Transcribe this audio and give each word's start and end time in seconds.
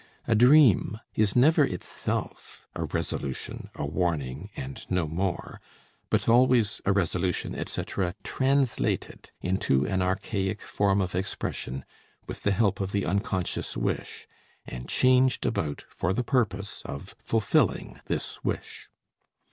A 0.27 0.33
dream 0.33 0.99
is 1.13 1.35
never 1.35 1.63
itself 1.63 2.65
a 2.73 2.85
resolution, 2.85 3.69
a 3.75 3.85
warning, 3.85 4.49
and 4.55 4.83
no 4.89 5.07
more 5.07 5.61
but 6.09 6.27
always 6.27 6.81
a 6.87 6.91
resolution, 6.91 7.53
etc., 7.53 8.15
translated 8.23 9.29
into 9.41 9.85
an 9.85 10.01
archaic 10.01 10.63
form 10.63 11.01
of 11.01 11.13
expression 11.13 11.85
with 12.25 12.41
the 12.41 12.49
help 12.51 12.79
of 12.79 12.93
the 12.93 13.05
unconscious 13.05 13.77
wish, 13.77 14.27
and 14.65 14.89
changed 14.89 15.45
about 15.45 15.83
for 15.89 16.13
the 16.13 16.23
purpose 16.23 16.81
of 16.83 17.13
fulfilling 17.19 17.99
this 18.07 18.43
wish. 18.43 18.87